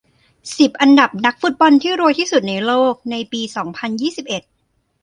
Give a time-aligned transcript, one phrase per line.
[0.57, 4.43] สิบ อันดับนักฟุตบอลที่รวยที่สุดในโลกในปี สองพันยี่สิบเอ็ด